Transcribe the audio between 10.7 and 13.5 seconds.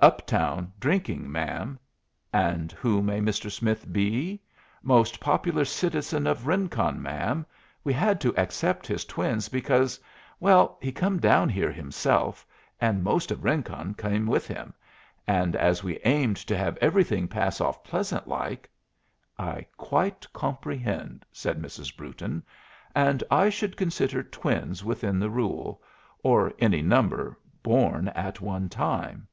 he come down here himself, and most of